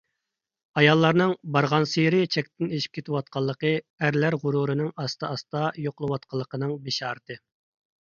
[0.81, 3.75] ئاياللارنىڭ بارغانسېرى چەكتىن ئېشىپ كېتىۋاتقانلىقى
[4.09, 7.43] ئەرلەر غۇرۇرىنىڭ ئاستا-ئاستا يوقىلىۋاتقانلىقىنىڭ بېشارىتى.